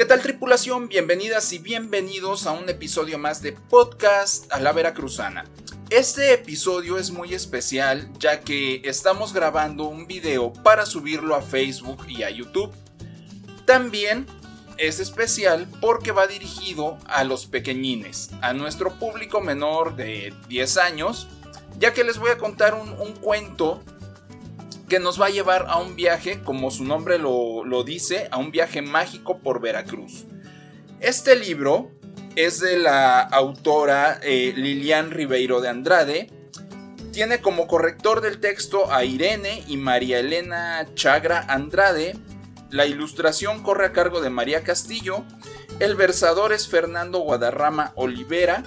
[0.00, 0.88] ¿Qué tal tripulación?
[0.88, 5.44] Bienvenidas y bienvenidos a un episodio más de Podcast a la Veracruzana.
[5.90, 12.06] Este episodio es muy especial ya que estamos grabando un video para subirlo a Facebook
[12.08, 12.72] y a YouTube.
[13.66, 14.24] También
[14.78, 21.28] es especial porque va dirigido a los pequeñines, a nuestro público menor de 10 años,
[21.78, 23.84] ya que les voy a contar un, un cuento
[24.90, 28.50] que nos va a llevar a un viaje, como su nombre lo, dice, a un
[28.50, 30.26] viaje mágico por Veracruz.
[30.98, 31.92] Este libro
[32.34, 36.30] es de la autora eh, Lilian Ribeiro de Andrade.
[37.12, 42.16] Tiene como corrector del texto a Irene y María Elena Chagra Andrade.
[42.70, 45.24] La ilustración corre a cargo de María Castillo.
[45.78, 48.64] El versador es Fernando Guadarrama Olivera.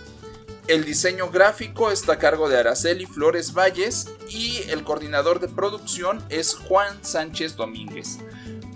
[0.67, 6.23] El diseño gráfico está a cargo de Araceli Flores Valles y el coordinador de producción
[6.29, 8.19] es Juan Sánchez Domínguez.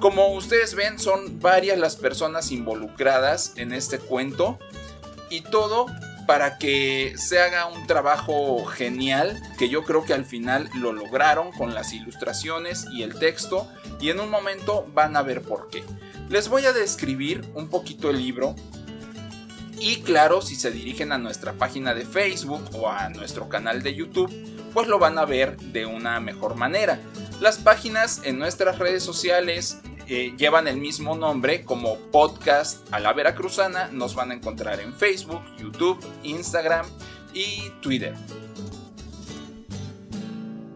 [0.01, 4.59] Como ustedes ven, son varias las personas involucradas en este cuento
[5.29, 5.85] y todo
[6.27, 11.53] para que se haga un trabajo genial que yo creo que al final lo lograron
[11.53, 13.65] con las ilustraciones y el texto
[14.01, 15.85] y en un momento van a ver por qué.
[16.29, 18.55] Les voy a describir un poquito el libro
[19.79, 23.93] y claro, si se dirigen a nuestra página de Facebook o a nuestro canal de
[23.93, 24.31] YouTube,
[24.73, 26.99] pues lo van a ver de una mejor manera.
[27.39, 33.13] Las páginas en nuestras redes sociales eh, llevan el mismo nombre como Podcast a la
[33.13, 33.89] Veracruzana.
[33.91, 36.85] Nos van a encontrar en Facebook, YouTube, Instagram
[37.33, 38.15] y Twitter.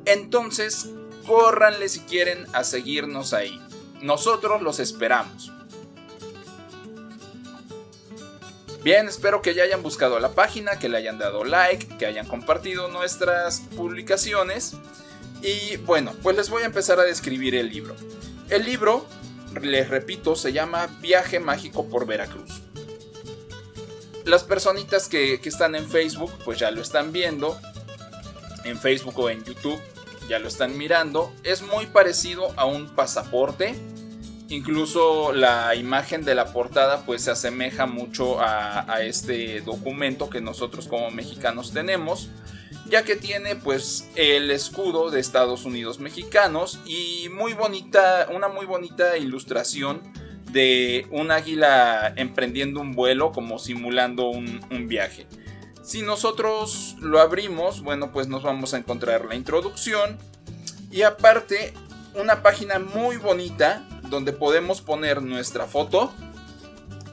[0.06, 0.90] Entonces,
[1.26, 3.62] córranle si quieren a seguirnos ahí.
[4.02, 5.52] Nosotros los esperamos.
[8.84, 12.28] Bien, espero que ya hayan buscado la página, que le hayan dado like, que hayan
[12.28, 14.74] compartido nuestras publicaciones.
[15.44, 17.96] Y bueno, pues les voy a empezar a describir el libro.
[18.50, 19.06] El libro,
[19.62, 22.62] les repito, se llama Viaje Mágico por Veracruz.
[24.26, 27.60] Las personitas que, que están en Facebook, pues ya lo están viendo.
[28.66, 29.80] En Facebook o en YouTube,
[30.28, 31.32] ya lo están mirando.
[31.44, 33.76] Es muy parecido a un pasaporte
[34.52, 40.90] Incluso la imagen de la portada pues se asemeja mucho a, este documento que nosotros
[40.90, 42.28] como mexicanos tenemos,
[42.90, 48.66] ya que tiene pues el escudo de Estados Unidos mexicanos y muy bonita, una muy
[48.66, 50.02] bonita ilustración
[50.52, 55.28] de un águila emprendiendo un vuelo como simulando un, un viaje.
[55.82, 60.18] Si nosotros lo abrimos, bueno pues nos vamos a encontrar la introducción
[60.92, 61.74] y aparte
[62.16, 66.14] una página muy bonita donde podemos poner nuestra foto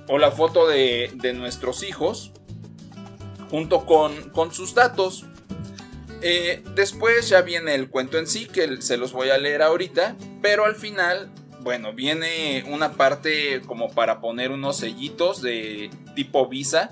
[0.08, 2.32] o la foto de, nuestros hijos
[3.50, 5.24] junto con, con sus datos.
[6.20, 10.16] Eh, después ya viene el cuento en sí, que se los voy a leer ahorita,
[10.42, 16.90] pero al final, bueno, viene una parte como para poner unos sellitos de tipo visa,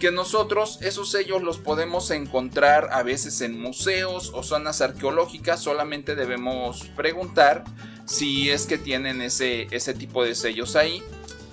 [0.00, 6.16] que nosotros esos sellos los podemos encontrar a veces en museos o zonas arqueológicas, solamente
[6.16, 7.64] debemos preguntar
[8.06, 11.02] si es que tienen ese, ese tipo de sellos ahí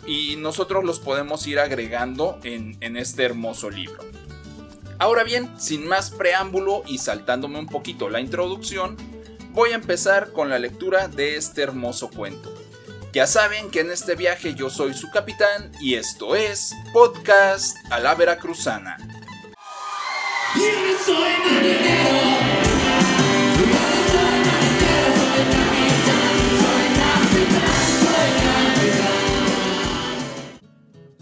[0.07, 4.00] y nosotros los podemos ir agregando en, en este hermoso libro.
[4.97, 8.96] Ahora bien, sin más preámbulo y saltándome un poquito la introducción,
[9.52, 12.52] voy a empezar con la lectura de este hermoso cuento.
[13.18, 18.00] Ya saben que en este viaje yo soy su capitán y esto es Podcast a
[18.00, 18.96] la Veracruzana.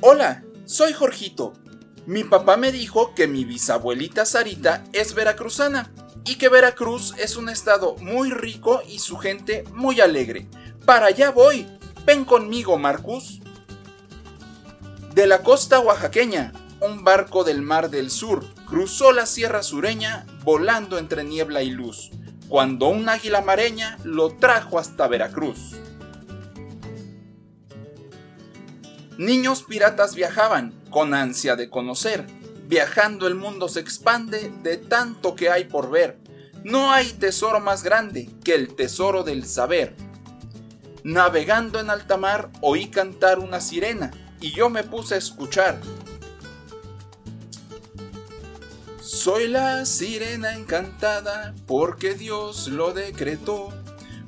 [0.02, 1.54] Hola, soy Jorgito.
[2.06, 5.94] Mi papá me dijo que mi bisabuelita Sarita es veracruzana
[6.26, 10.50] y que Veracruz es un estado muy rico y su gente muy alegre.
[10.86, 11.66] Para allá voy,
[12.06, 13.42] Ven conmigo, Marcus.
[15.16, 21.00] De la costa oaxaqueña, un barco del Mar del Sur cruzó la sierra sureña volando
[21.00, 22.12] entre niebla y luz,
[22.48, 25.78] cuando un águila mareña lo trajo hasta Veracruz.
[29.18, 32.28] Niños piratas viajaban con ansia de conocer.
[32.68, 36.20] Viajando el mundo se expande de tanto que hay por ver.
[36.64, 39.96] No hay tesoro más grande que el tesoro del saber.
[41.06, 44.10] Navegando en alta mar oí cantar una sirena
[44.42, 45.80] y yo me puse a escuchar.
[49.04, 53.70] Soy la sirena encantada porque Dios lo decretó.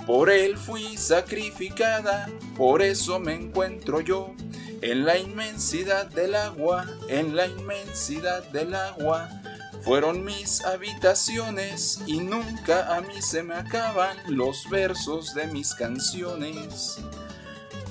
[0.06, 4.36] Por él fui sacrificada, por eso me encuentro yo.
[4.84, 9.32] En la inmensidad del agua, en la inmensidad del agua,
[9.88, 16.98] fueron mis habitaciones y nunca a mí se me acaban los versos de mis canciones.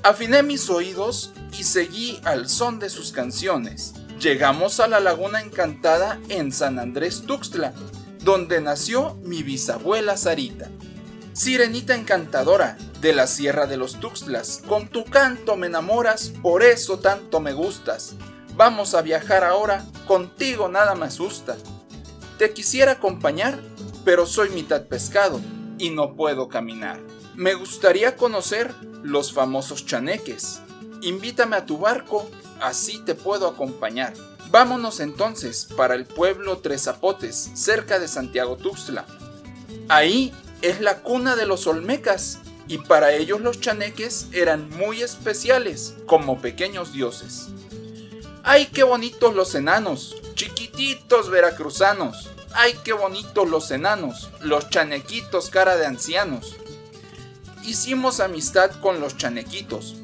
[0.03, 3.95] Afiné mis oídos y seguí al son de sus canciones.
[4.21, 7.73] Llegamos a la laguna encantada en San Andrés Tuxtla,
[8.21, 10.69] donde nació mi bisabuela Sarita.
[11.33, 16.99] Sirenita encantadora de la Sierra de los Tuxtlas, con tu canto me enamoras, por eso
[16.99, 18.17] tanto me gustas.
[18.55, 21.57] Vamos a viajar ahora, contigo nada me asusta.
[22.39, 23.59] Te quisiera acompañar,
[24.05, 25.41] pero soy mitad pescado
[25.79, 27.01] y no puedo caminar.
[27.35, 30.61] Me gustaría conocer los famosos chaneques.
[31.01, 32.29] Invítame a tu barco,
[32.61, 34.13] así te puedo acompañar.
[34.51, 39.07] Vámonos entonces para el pueblo Tres Zapotes, cerca de Santiago Tuxtla.
[39.89, 42.39] Ahí es la cuna de los olmecas
[42.69, 47.49] y para ellos los chaneques eran muy especiales, como pequeños dioses.
[48.43, 50.17] ¡Ay, qué bonitos los enanos!
[50.37, 52.31] Chiquititos veracruzanos.
[52.53, 54.31] ¡Ay, qué bonitos los enanos!
[54.41, 56.55] Los chanequitos cara de ancianos
[57.65, 59.97] hicimos amistad con los chanequitos.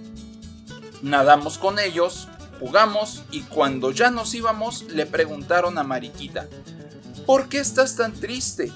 [1.03, 2.29] Nadamos con ellos,
[2.61, 6.49] jugamos y cuando ya nos íbamos le preguntaron a Mariquita,
[7.27, 8.73] ¿por qué estás tan triste?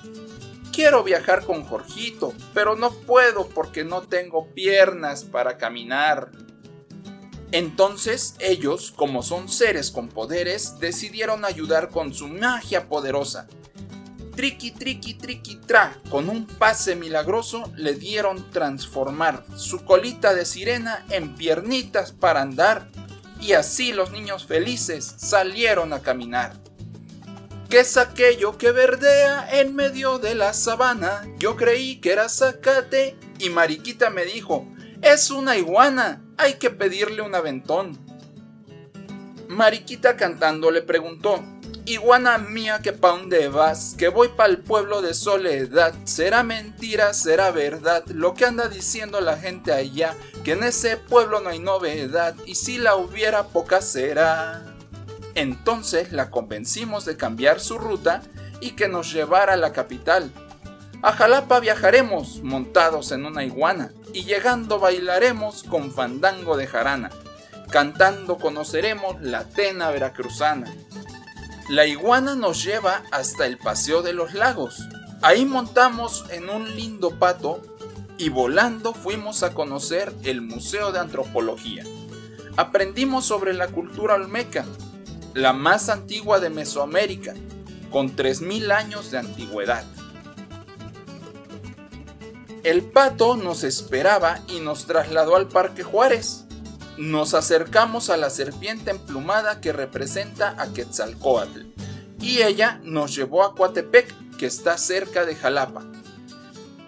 [0.72, 6.30] Quiero viajar con Jorgito, pero no puedo porque no tengo piernas para caminar.
[7.56, 13.48] Entonces ellos, como son seres con poderes, decidieron ayudar con su magia poderosa
[14.36, 21.06] triqui, triqui, triqui, tra, con un pase milagroso le dieron transformar su colita de sirena
[21.08, 22.90] en piernitas para andar,
[23.40, 26.52] y así los niños felices salieron a caminar.
[27.70, 31.26] ¿Qué es aquello que verdea en medio de la sabana?
[31.38, 34.68] Yo creí que era zacate y Mariquita me dijo,
[35.00, 37.98] es una iguana, hay que pedirle un aventón.
[39.48, 41.42] Mariquita cantando le preguntó,
[41.88, 45.94] Iguana mía, que pa' dónde vas, que voy el pueblo de soledad.
[46.02, 51.40] Será mentira, será verdad, lo que anda diciendo la gente allá, que en ese pueblo
[51.40, 54.64] no hay novedad, y si la hubiera poca será.
[55.36, 58.20] Entonces la convencimos de cambiar su ruta
[58.60, 60.32] y que nos llevara a la capital.
[61.06, 67.10] A Jalapa viajaremos montados en una iguana y llegando bailaremos con fandango de jarana.
[67.70, 70.66] Cantando conoceremos la tena veracruzana.
[71.68, 74.82] La iguana nos lleva hasta el Paseo de los Lagos.
[75.22, 77.62] Ahí montamos en un lindo pato
[78.18, 81.84] y volando fuimos a conocer el Museo de Antropología.
[82.56, 84.64] Aprendimos sobre la cultura olmeca,
[85.34, 87.34] la más antigua de Mesoamérica,
[87.92, 89.84] con 3.000 años de antigüedad.
[92.66, 96.46] El pato nos esperaba y nos trasladó al Parque Juárez
[96.96, 101.60] nos acercamos a la serpiente emplumada que representa a Quetzalcoatl
[102.20, 105.84] y ella nos llevó a Coatepec, que está cerca de Jalapa.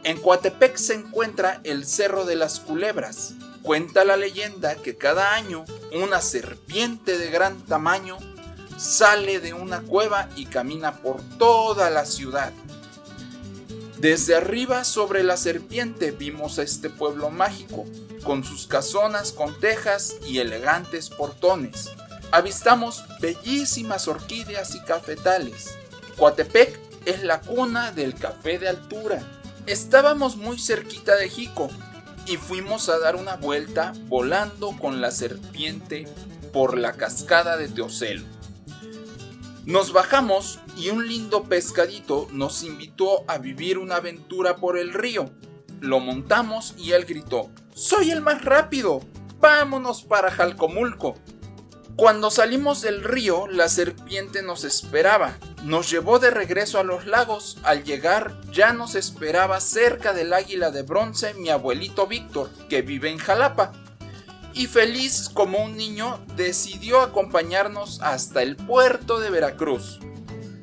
[0.02, 3.34] En Coatepec se encuentra el Cerro de las Culebras.
[3.62, 8.18] Cuenta la leyenda que cada año una serpiente de gran tamaño
[8.76, 12.52] sale de una cueva y camina por toda la ciudad.
[14.00, 17.84] Desde arriba sobre la serpiente vimos a este pueblo mágico,
[18.22, 21.90] con sus casonas con tejas y elegantes portones.
[22.30, 25.76] Avistamos bellísimas orquídeas y cafetales.
[26.16, 29.20] Coatepec es la cuna del café de altura.
[29.66, 31.68] Estábamos muy cerquita de Jico
[32.24, 36.06] y fuimos a dar una vuelta volando con la serpiente
[36.52, 38.37] por la cascada de Teocelo.
[39.68, 45.28] Nos bajamos y un lindo pescadito nos invitó a vivir una aventura por el río.
[45.82, 49.02] Lo montamos y él gritó, ¡Soy el más rápido!
[49.40, 51.16] ¡Vámonos para Jalcomulco!
[51.96, 55.36] Cuando salimos del río, la serpiente nos esperaba.
[55.64, 57.58] Nos llevó de regreso a los lagos.
[57.62, 63.10] Al llegar, ya nos esperaba cerca del águila de bronce mi abuelito Víctor, que vive
[63.10, 63.72] en Jalapa
[64.58, 70.00] y feliz como un niño decidió acompañarnos hasta el puerto de Veracruz.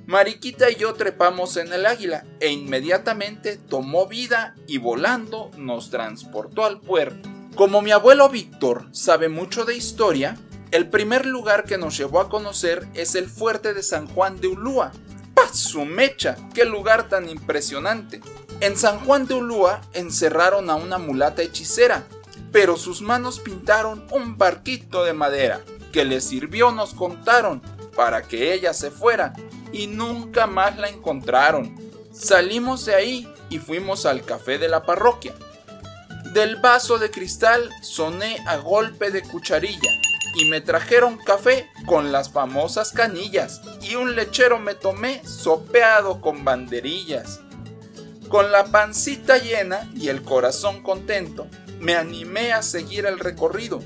[0.05, 6.65] Mariquita y yo trepamos en el águila e inmediatamente tomó vida y volando nos transportó
[6.65, 7.29] al puerto.
[7.55, 10.37] Como mi abuelo Víctor sabe mucho de historia,
[10.71, 14.49] el primer lugar que nos llevó a conocer es el fuerte de San Juan de
[14.49, 14.91] Ulúa.
[15.33, 16.35] ¡Paz mecha!
[16.53, 18.19] ¡Qué lugar tan impresionante!
[18.59, 22.05] En San Juan de Ulúa encerraron a una mulata hechicera
[22.55, 25.59] pero sus manos pintaron un barquito de madera
[25.91, 27.61] que le sirvió, nos contaron,
[27.97, 29.33] para que ella se fuera
[29.73, 31.75] y nunca más la encontraron.
[32.13, 35.33] Salimos de ahí y fuimos al café de la parroquia.
[36.31, 39.91] Del vaso de cristal soné a golpe de cucharilla
[40.35, 46.45] y me trajeron café con las famosas canillas y un lechero me tomé sopeado con
[46.45, 47.41] banderillas.
[48.29, 53.81] Con la pancita llena y el corazón contento, me animé a seguir el recorrido.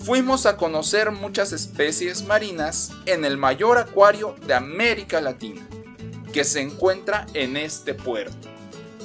[0.00, 5.66] Fuimos a conocer muchas especies marinas en el mayor acuario de América Latina,
[6.32, 8.48] que se encuentra en este puerto.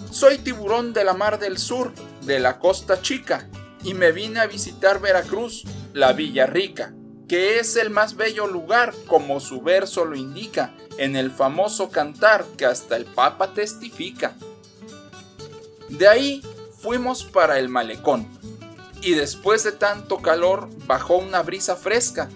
[0.09, 3.47] Soy tiburón de la Mar del Sur, de la Costa Chica,
[3.83, 6.93] y me vine a visitar Veracruz, la Villa Rica,
[7.27, 12.43] que es el más bello lugar, como su verso lo indica, en el famoso cantar
[12.57, 14.35] que hasta el Papa testifica.
[15.89, 16.41] De ahí
[16.87, 18.25] fuimos para el malecón,
[19.01, 22.29] y después de tanto calor bajó una brisa fresca.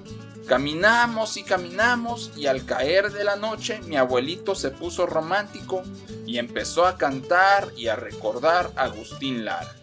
[0.46, 5.84] Caminamos y caminamos y al caer de la noche mi abuelito se puso romántico
[6.27, 9.74] y empezó a cantar y a recordar a Agustín Lara.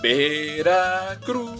[0.00, 1.50] Veracruz,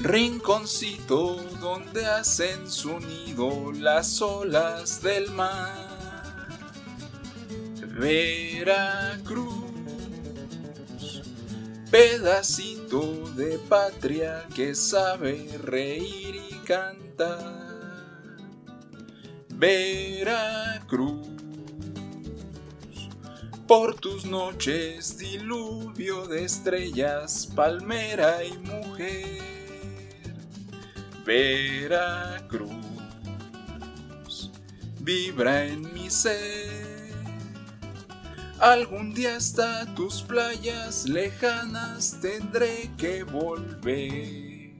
[0.00, 5.84] rinconcito donde hacen su nido las olas del mar.
[7.96, 9.63] Veracruz,
[11.94, 17.54] pedacito de patria que sabe reír y cantar.
[19.50, 21.28] Veracruz
[23.68, 29.38] por tus noches, diluvio de estrellas, palmera y mujer.
[31.24, 32.74] Veracruz
[34.98, 36.93] vibra en mi ser.
[38.64, 44.70] Algún día hasta tus playas lejanas tendré que volver.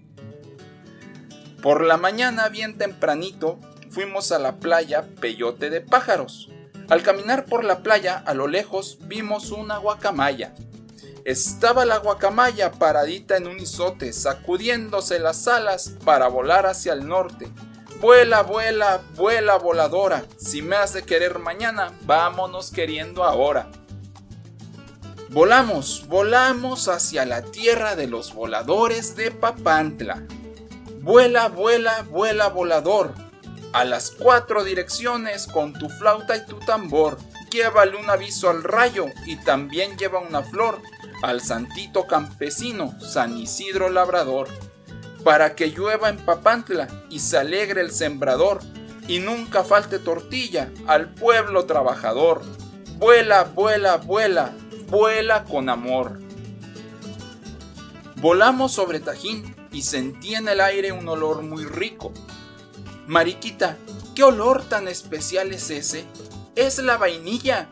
[1.63, 3.61] Por la mañana bien tempranito
[3.91, 6.49] fuimos a la playa Peyote de Pájaros
[6.89, 10.55] al caminar por la playa, a lo lejos vimos una guacamaya.
[11.25, 17.49] Estaba la guacamaya paradita en un isote, sacudiéndose las alas para volar hacia el norte.
[18.05, 20.27] Vuela, vuela, vuela voladora.
[20.37, 23.71] Si me has de querer mañana, vámonos queriendo ahora.
[25.31, 30.23] Volamos, volamos hacia la tierra de los voladores de Papantla.
[31.01, 33.15] Vuela, vuela, vuela volador
[33.73, 37.17] a las cuatro direcciones con tu flauta y tu tambor.
[37.51, 40.79] Llévale un aviso al rayo y también lleva una flor
[41.23, 44.49] al santito campesino San Isidro Labrador,
[45.25, 48.61] para que llueva en Papantla y se alegre el sembrador
[49.09, 52.43] y nunca falte tortilla al pueblo trabajador.
[52.99, 54.53] Vuela, vuela, vuela,
[54.89, 56.21] vuela con amor.
[58.17, 62.13] Volamos sobre Tajín y sentí en el aire un olor muy rico
[63.07, 63.77] Mariquita,
[64.15, 66.07] ¿qué olor tan especial es ese?
[66.57, 67.69] Es la vainilla.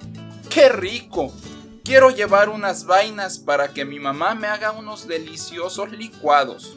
[0.50, 1.32] ¡Qué rico!
[1.84, 6.76] Quiero llevar unas vainas para que mi mamá me haga unos deliciosos licuados.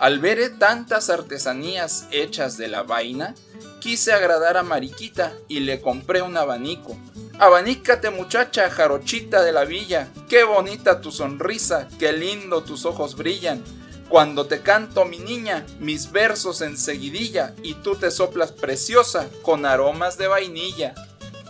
[0.00, 3.34] Al ver tantas artesanías hechas de la vaina,
[3.80, 6.96] quise agradar a Mariquita y le compré un abanico.
[7.38, 13.62] Abanícate muchacha jarochita de la villa, qué bonita tu sonrisa, qué lindo tus ojos brillan.
[14.08, 19.64] Cuando te canto mi niña, mis versos en seguidilla y tú te soplas preciosa con
[19.66, 20.94] aromas de vainilla.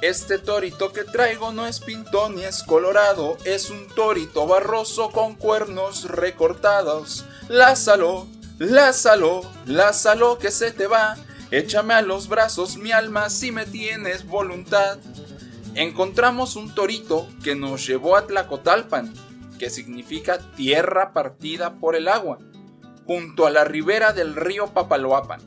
[0.00, 5.34] Este torito que traigo no es pintón ni es colorado, es un torito barroso con
[5.34, 7.24] cuernos recortados.
[7.48, 8.26] Lázalo,
[8.58, 11.16] lázalo, lázalo que se te va.
[11.50, 14.98] Échame a los brazos mi alma si me tienes voluntad.
[15.74, 19.12] Encontramos un torito que nos llevó a Tlacotalpan,
[19.58, 22.38] que significa tierra partida por el agua,
[23.06, 25.40] junto a la ribera del río Papaloapan.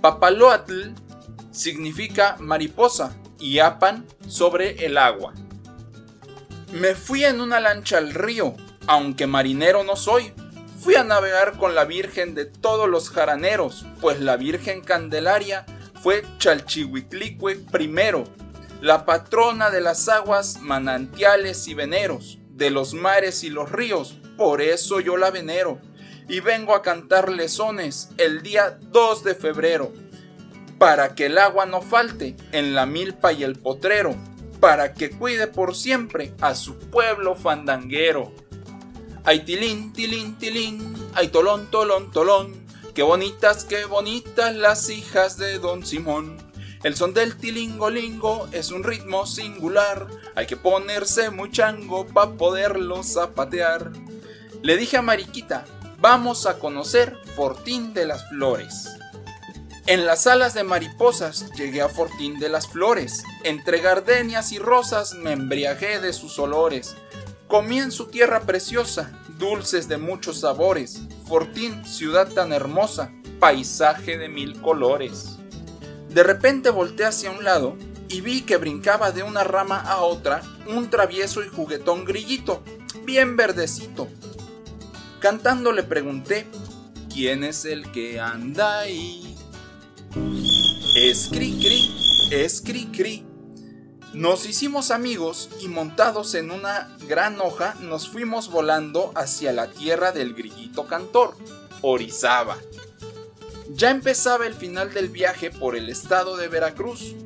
[0.00, 0.92] Papaloatl
[1.50, 5.32] significa mariposa y apan sobre el agua.
[6.72, 8.54] Me fui en una lancha al río,
[8.86, 10.32] aunque marinero no soy.
[10.84, 15.64] Fui a navegar con la Virgen de todos los jaraneros, pues la Virgen Candelaria
[16.02, 18.24] fue Chalchihuitlicue primero,
[18.82, 24.60] la patrona de las aguas, manantiales y veneros de los mares y los ríos, por
[24.60, 25.80] eso yo la venero,
[26.28, 29.90] y vengo a cantar sones el día 2 de febrero,
[30.76, 34.14] para que el agua no falte en la milpa y el potrero,
[34.60, 38.34] para que cuide por siempre a su pueblo fandanguero.
[39.26, 45.58] Ay tilín, tilín, tilín, ay tolón, tolón, tolón, qué bonitas, qué bonitas las hijas de
[45.58, 46.36] don Simón.
[46.82, 53.02] El son del tilingolingo es un ritmo singular, hay que ponerse muy chango para poderlo
[53.02, 53.92] zapatear.
[54.60, 55.64] Le dije a Mariquita,
[55.98, 58.90] vamos a conocer Fortín de las Flores.
[59.86, 63.22] En las alas de mariposas llegué a Fortín de las Flores.
[63.42, 66.96] Entre gardenias y rosas me embriagué de sus olores.
[67.48, 71.02] Comí en su tierra preciosa, dulces de muchos sabores.
[71.26, 75.36] Fortín, ciudad tan hermosa, paisaje de mil colores.
[76.08, 77.76] De repente volteé hacia un lado
[78.08, 82.62] y vi que brincaba de una rama a otra un travieso y juguetón grillito,
[83.04, 84.08] bien verdecito.
[85.20, 86.46] Cantando le pregunté,
[87.12, 89.36] ¿quién es el que anda ahí?
[90.96, 93.26] Es cri cri, es cri cri.
[94.14, 100.12] Nos hicimos amigos y montados en una gran hoja nos fuimos volando hacia la tierra
[100.12, 101.36] del grillito cantor,
[101.82, 102.56] Orizaba.
[103.70, 107.16] Ya empezaba el final del viaje por el estado de Veracruz.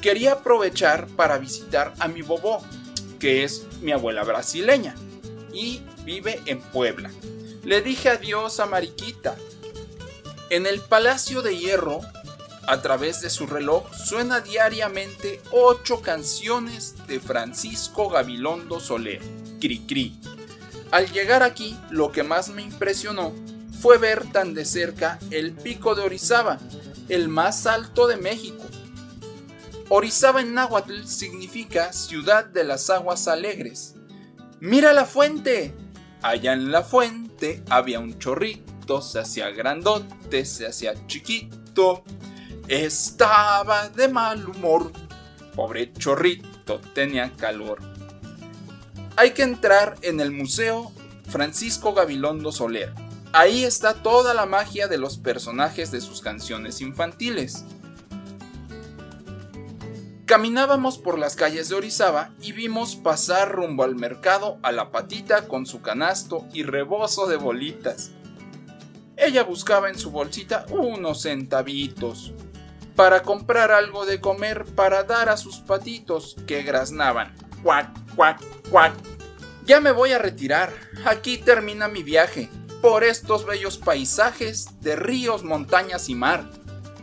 [0.00, 2.64] Quería aprovechar para visitar a mi bobó,
[3.20, 4.96] que es mi abuela brasileña,
[5.52, 7.12] y vive en Puebla.
[7.62, 9.36] Le dije adiós a Mariquita.
[10.50, 12.00] En el Palacio de Hierro,
[12.66, 19.20] a través de su reloj, suena diariamente ocho canciones de Francisco Gabilondo Soler,
[19.60, 20.18] Cri
[20.90, 23.32] Al llegar aquí, lo que más me impresionó
[23.80, 26.58] fue ver tan de cerca el pico de Orizaba,
[27.08, 28.64] el más alto de México.
[29.90, 33.94] Orizaba en náhuatl significa ciudad de las aguas alegres.
[34.60, 35.74] ¡Mira la fuente!
[36.22, 42.02] Allá en la fuente había un chorrito, se hacía grandote, se hacía chiquito.
[42.68, 44.90] Estaba de mal humor.
[45.54, 47.78] Pobre chorrito, tenía calor.
[49.16, 50.90] Hay que entrar en el Museo
[51.28, 52.92] Francisco Gabilondo Soler
[53.36, 57.64] Ahí está toda la magia de los personajes de sus canciones infantiles.
[60.24, 65.48] Caminábamos por las calles de Orizaba y vimos pasar rumbo al mercado a la patita
[65.48, 68.12] con su canasto y rebozo de bolitas.
[69.16, 72.32] Ella buscaba en su bolsita unos centavitos
[72.96, 77.34] para comprar algo de comer para dar a sus patitos que graznaban.
[77.62, 78.94] Cuac, cuac, cuac.
[79.64, 80.72] Ya me voy a retirar.
[81.04, 82.50] Aquí termina mi viaje
[82.82, 86.50] por estos bellos paisajes de ríos, montañas y mar.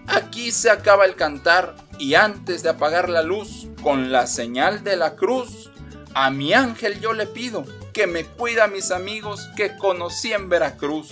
[0.07, 4.95] Aquí se acaba el cantar y antes de apagar la luz, con la señal de
[4.95, 5.71] la cruz,
[6.13, 10.50] a mi ángel yo le pido que me cuida a mis amigos que conocí en
[10.50, 11.10] Veracruz.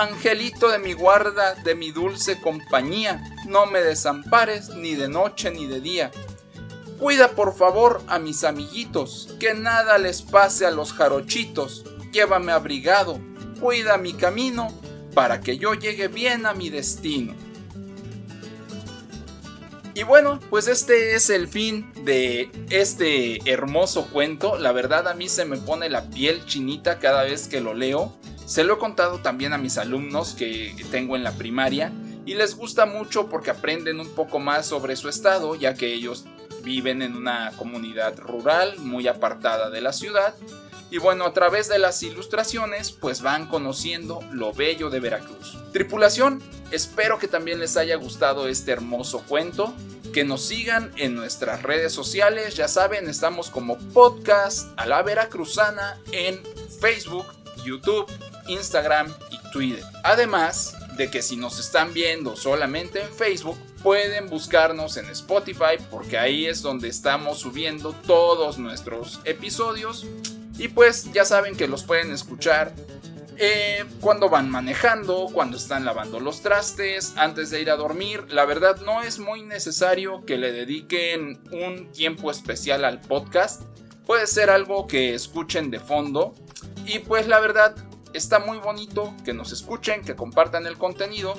[0.00, 5.66] Angelito de mi guarda, de mi dulce compañía, no me desampares ni de noche ni
[5.66, 6.10] de día.
[6.98, 11.84] Cuida por favor a mis amiguitos, que nada les pase a los jarochitos.
[12.12, 13.20] Llévame abrigado,
[13.60, 14.72] cuida mi camino
[15.12, 17.34] para que yo llegue bien a mi destino.
[19.92, 24.56] Y bueno, pues este es el fin de este hermoso cuento.
[24.56, 28.18] La verdad a mí se me pone la piel chinita cada vez que lo leo.
[28.50, 31.92] Se lo he contado también a mis alumnos que tengo en la primaria
[32.26, 36.24] y les gusta mucho porque aprenden un poco más sobre su estado, ya que ellos
[36.64, 40.34] viven en una comunidad rural muy apartada de la ciudad
[40.90, 45.56] y bueno, a través de las ilustraciones, pues van conociendo lo bello de Veracruz.
[45.72, 49.72] Tripulación, espero que también les haya gustado este hermoso cuento.
[50.12, 52.56] Que nos sigan en nuestras redes sociales.
[52.56, 56.42] Ya saben, estamos como podcast a la Veracruzana en
[56.80, 57.26] Facebook,
[57.64, 58.10] YouTube,
[58.50, 59.84] Instagram y Twitter.
[60.04, 66.18] Además de que si nos están viendo solamente en Facebook, pueden buscarnos en Spotify porque
[66.18, 70.06] ahí es donde estamos subiendo todos nuestros episodios
[70.58, 72.74] y pues ya saben que los pueden escuchar
[73.42, 78.26] eh, cuando van manejando, cuando están lavando los trastes, antes de ir a dormir.
[78.28, 83.62] La verdad no es muy necesario que le dediquen un tiempo especial al podcast.
[84.04, 86.34] Puede ser algo que escuchen de fondo.
[86.84, 87.74] Y pues la verdad
[88.12, 91.34] está muy bonito que nos escuchen, que compartan el contenido.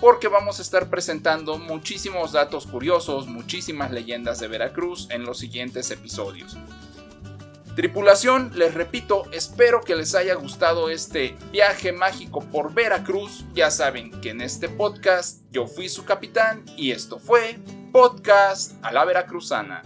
[0.00, 5.90] Porque vamos a estar presentando muchísimos datos curiosos, muchísimas leyendas de Veracruz en los siguientes
[5.90, 6.58] episodios.
[7.74, 13.44] Tripulación, les repito, espero que les haya gustado este viaje mágico por Veracruz.
[13.52, 17.58] Ya saben que en este podcast yo fui su capitán y esto fue
[17.90, 19.82] Podcast a la Veracruzana.